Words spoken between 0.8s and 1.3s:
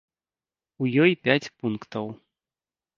У ёй